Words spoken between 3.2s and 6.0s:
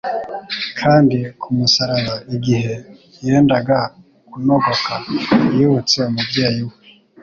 yendaga kunogoka, yibutse